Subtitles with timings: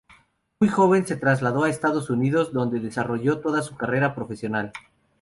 [0.59, 4.71] Muy joven se trasladó a Estados Unidos, donde desarrolló toda su carrera profesional.